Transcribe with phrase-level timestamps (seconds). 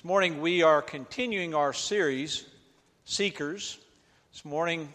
[0.00, 2.46] This morning we are continuing our series,
[3.04, 3.76] Seekers.
[4.32, 4.88] This morning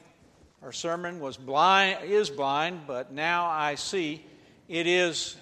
[0.64, 4.26] our sermon was blind is blind, but now I see
[4.68, 5.36] it is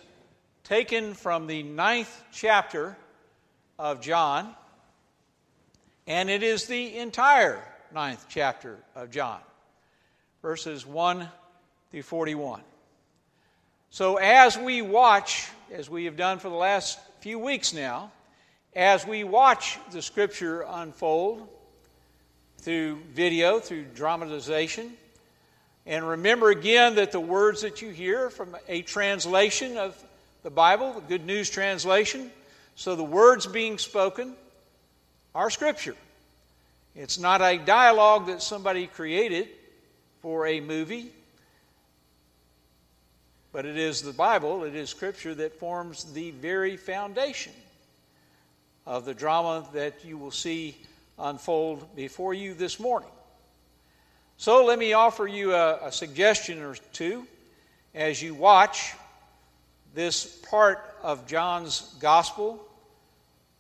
[0.66, 2.98] taken from the ninth chapter
[3.80, 4.54] of John,
[6.08, 9.40] and it is the entire ninth chapter of John,
[10.42, 11.26] verses 1
[11.90, 12.60] through 41.
[13.92, 18.12] So as we watch, as we have done for the last few weeks now,
[18.76, 21.48] as we watch the scripture unfold
[22.60, 24.92] through video, through dramatization,
[25.86, 29.96] and remember again that the words that you hear from a translation of
[30.44, 32.32] the Bible, the Good News translation,
[32.76, 34.34] so the words being spoken
[35.36, 35.96] are scripture.
[36.96, 39.50] It's not a dialogue that somebody created
[40.22, 41.12] for a movie,
[43.52, 47.52] but it is the Bible, it is scripture that forms the very foundation
[48.86, 50.76] of the drama that you will see
[51.18, 53.10] unfold before you this morning.
[54.38, 57.26] So let me offer you a, a, suggestion or two
[57.94, 58.94] as you watch
[59.94, 62.66] this part of John's gospel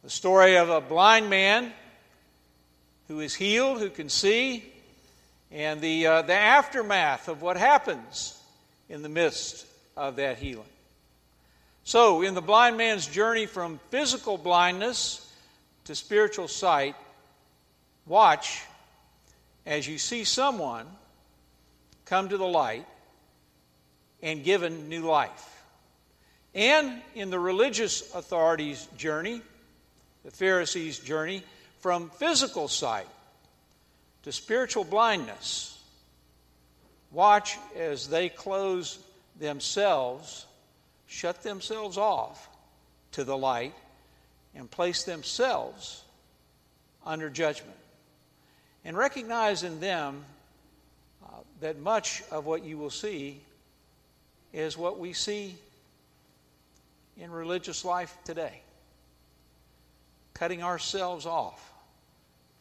[0.03, 1.71] the story of a blind man
[3.07, 4.65] who is healed, who can see,
[5.49, 8.37] and the, uh, the aftermath of what happens
[8.89, 10.65] in the midst of that healing.
[11.85, 15.29] So, in the blind man's journey from physical blindness
[15.85, 16.95] to spiritual sight,
[18.05, 18.63] watch
[19.65, 20.87] as you see someone
[22.05, 22.85] come to the light
[24.21, 25.49] and given new life.
[26.55, 29.41] And in the religious authorities' journey,
[30.23, 31.43] the Pharisees' journey,
[31.79, 33.07] from physical sight
[34.23, 35.77] to spiritual blindness,
[37.11, 38.99] watch as they close
[39.37, 40.45] themselves
[41.07, 42.49] shut themselves off
[43.11, 43.73] to the light
[44.55, 46.03] and place themselves
[47.05, 47.77] under judgment.
[48.85, 50.25] And recognize in them
[51.23, 51.27] uh,
[51.61, 53.41] that much of what you will see
[54.51, 55.55] is what we see
[57.17, 58.61] in religious life today.
[60.33, 61.71] Cutting ourselves off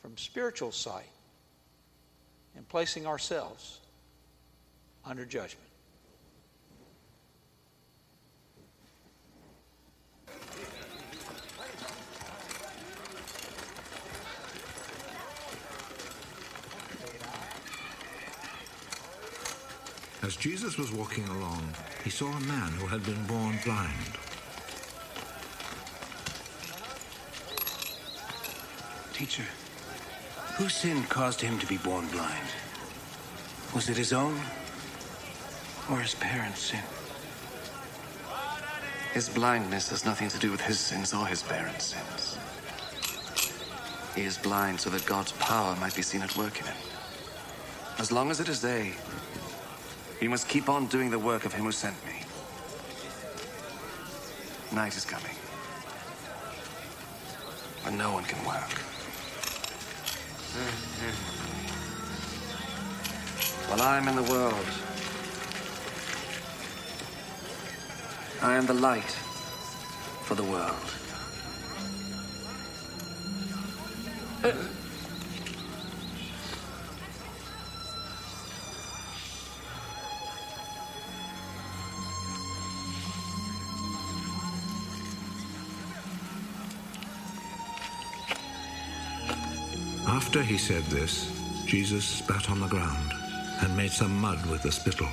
[0.00, 1.08] from spiritual sight
[2.56, 3.78] and placing ourselves
[5.04, 5.71] under judgment.
[20.42, 21.72] Jesus was walking along,
[22.02, 23.92] he saw a man who had been born blind.
[29.12, 29.44] Teacher,
[30.56, 32.48] whose sin caused him to be born blind?
[33.72, 34.36] Was it his own
[35.88, 36.82] or his parents' sin?
[39.14, 42.36] His blindness has nothing to do with his sins or his parents' sins.
[44.16, 46.76] He is blind so that God's power might be seen at work in him.
[48.00, 48.94] As long as it is day,
[50.22, 52.22] we must keep on doing the work of him who sent me.
[54.72, 55.34] Night is coming.
[57.82, 58.70] When no one can work.
[63.68, 64.66] While I am in the world,
[68.42, 69.10] I am the light
[70.22, 71.01] for the world.
[90.12, 91.32] After he said this,
[91.64, 93.14] Jesus spat on the ground
[93.62, 95.08] and made some mud with the spittle.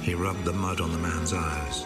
[0.00, 1.84] He rubbed the mud on the man's eyes.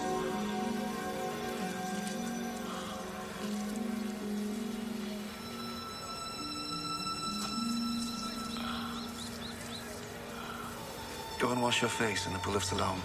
[11.39, 13.01] Go and wash your face in the pool of Siloam.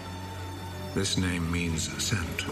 [0.94, 2.44] This name means sent.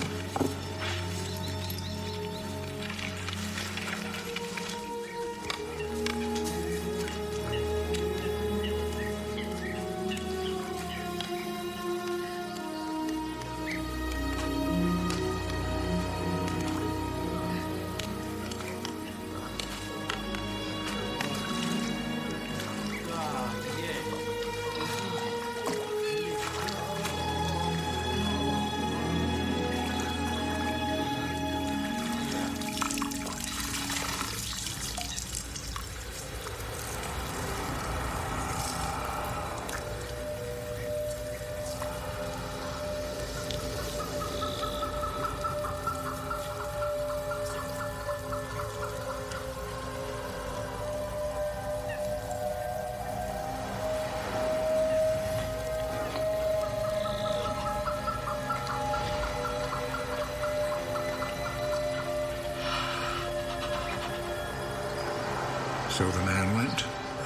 [65.98, 66.84] So the man went,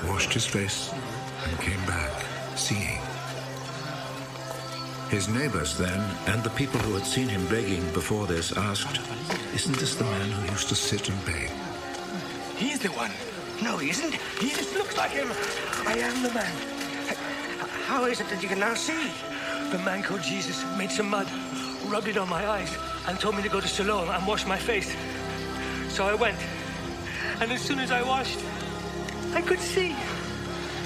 [0.08, 0.94] washed his face,
[1.44, 2.10] and came back,
[2.56, 2.98] seeing.
[5.10, 8.98] His neighbors then, and the people who had seen him begging before this, asked,
[9.54, 11.50] Isn't this the man who used to sit and beg?
[12.56, 13.10] He's the one.
[13.62, 14.14] No, he isn't.
[14.40, 15.28] He just looks like him.
[15.86, 16.54] I am the man.
[17.84, 19.10] How is it that you can now see?
[19.70, 21.28] The man called Jesus made some mud,
[21.88, 22.74] rubbed it on my eyes,
[23.06, 24.96] and told me to go to Siloam and wash my face.
[25.90, 26.38] So I went.
[27.42, 28.38] And as soon as I washed,
[29.34, 29.92] I could see.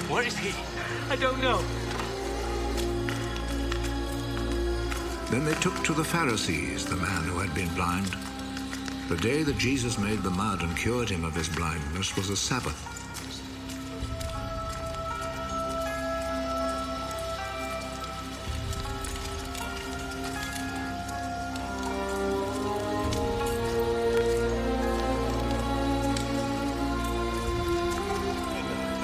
[0.09, 0.55] Where is he?
[1.11, 1.63] I don't know.
[5.31, 8.15] Then they took to the Pharisees the man who had been blind.
[9.09, 12.37] The day that Jesus made the mud and cured him of his blindness was a
[12.37, 12.96] Sabbath.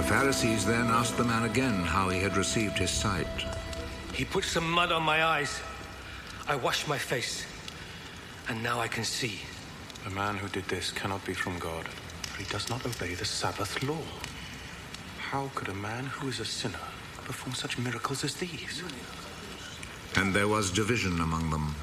[0.02, 3.28] The Pharisees then asked the man again how he had received his sight.
[4.12, 5.60] He put some mud on my eyes.
[6.48, 7.46] I washed my face.
[8.48, 9.38] And now I can see.
[10.02, 13.24] The man who did this cannot be from God, for he does not obey the
[13.24, 14.02] Sabbath law.
[15.20, 16.84] How could a man who is a sinner
[17.24, 18.82] perform such miracles as these?
[20.16, 21.76] And there was division among them.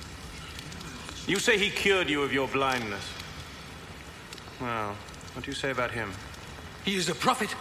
[1.25, 3.13] You say he cured you of your blindness.
[4.59, 4.97] Well,
[5.33, 6.11] what do you say about him?
[6.83, 7.55] He is a prophet.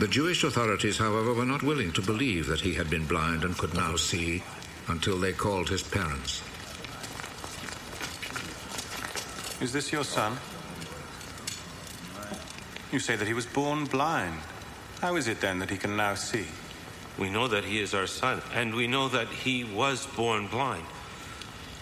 [0.00, 3.58] The Jewish authorities, however, were not willing to believe that he had been blind and
[3.58, 4.42] could now see
[4.88, 6.40] until they called his parents.
[9.60, 10.38] Is this your son?
[12.90, 14.40] You say that he was born blind.
[15.02, 16.46] How is it then that he can now see?
[17.18, 20.86] We know that he is our son, and we know that he was born blind.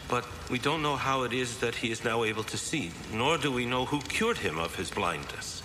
[0.08, 3.38] But we don't know how it is that he is now able to see, nor
[3.38, 5.62] do we know who cured him of his blindness.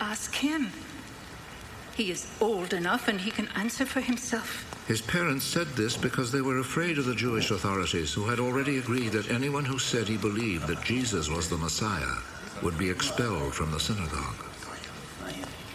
[0.00, 0.72] Ask him.
[1.96, 4.64] He is old enough and he can answer for himself.
[4.86, 8.76] His parents said this because they were afraid of the Jewish authorities, who had already
[8.76, 12.18] agreed that anyone who said he believed that Jesus was the Messiah
[12.62, 14.44] would be expelled from the synagogue.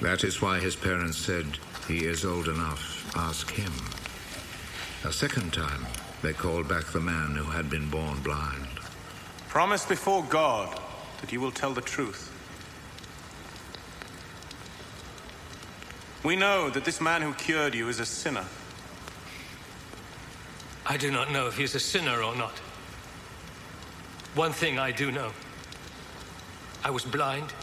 [0.02, 1.46] That is why his parents said,
[1.88, 3.74] He is old enough, ask him.
[5.04, 5.86] A second time,
[6.22, 8.68] they called back the man who had been born blind.
[9.50, 10.80] Promise before God
[11.20, 12.31] that you will tell the truth.
[16.24, 18.46] We know that this man who cured you is a sinner.
[20.86, 22.58] I do not know if he is a sinner or not.
[24.36, 25.32] One thing I do know
[26.84, 27.54] I was blind,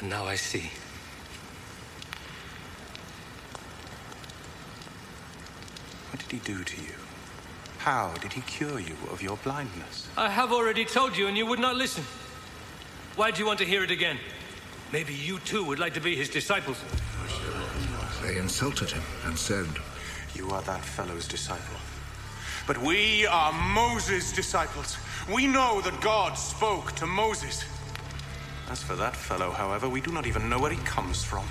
[0.00, 0.70] and now I see.
[6.10, 6.94] What did he do to you?
[7.78, 10.08] How did he cure you of your blindness?
[10.16, 12.04] I have already told you, and you would not listen.
[13.16, 14.18] Why do you want to hear it again?
[14.92, 16.80] Maybe you too would like to be his disciples.
[18.22, 19.66] They insulted him and said,
[20.34, 21.76] You are that fellow's disciple.
[22.66, 24.96] But we are Moses' disciples.
[25.32, 27.64] We know that God spoke to Moses.
[28.70, 31.44] As for that fellow, however, we do not even know where he comes from.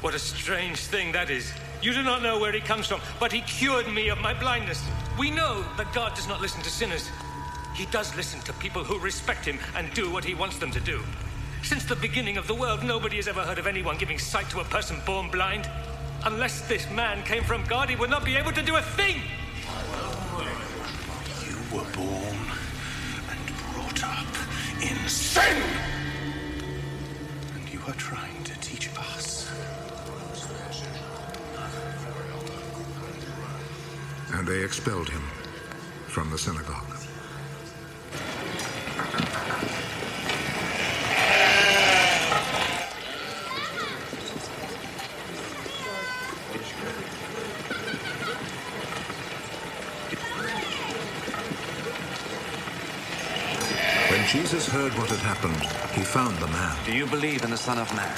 [0.00, 1.52] What a strange thing that is.
[1.82, 4.82] You do not know where he comes from, but he cured me of my blindness.
[5.18, 7.10] We know that God does not listen to sinners.
[7.74, 10.80] He does listen to people who respect him and do what he wants them to
[10.80, 11.02] do.
[11.62, 14.60] Since the beginning of the world, nobody has ever heard of anyone giving sight to
[14.60, 15.68] a person born blind.
[16.24, 19.20] Unless this man came from God, he would not be able to do a thing.
[21.46, 22.36] You were born
[23.30, 24.26] and brought up
[24.82, 25.62] in sin!
[27.54, 29.50] And you are trying to teach us.
[34.36, 35.22] and they expelled him
[36.08, 36.82] from the synagogue.
[54.10, 55.60] When Jesus heard what had happened,
[55.92, 56.76] he found the man.
[56.84, 58.16] Do you believe in the Son of Man?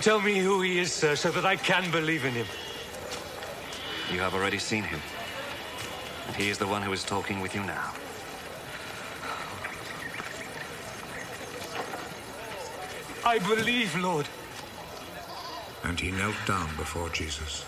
[0.00, 2.46] Tell me who he is, sir, so that I can believe in him.
[4.10, 5.00] You have already seen him.
[6.26, 7.92] And he is the one who is talking with you now.
[13.26, 14.26] I believe, Lord.
[15.82, 17.66] And he knelt down before Jesus.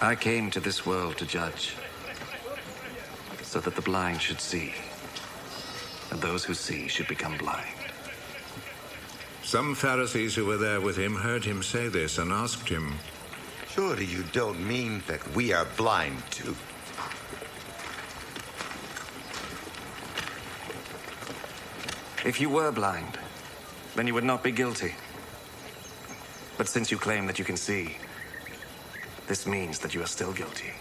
[0.00, 1.74] I came to this world to judge,
[3.42, 4.72] so that the blind should see,
[6.10, 7.66] and those who see should become blind.
[9.42, 12.94] Some Pharisees who were there with him heard him say this and asked him,
[13.70, 16.54] Surely you don't mean that we are blind too.
[22.26, 23.18] If you were blind,
[23.94, 24.94] then you would not be guilty.
[26.58, 27.96] But since you claim that you can see,
[29.28, 30.72] this means that you are still guilty.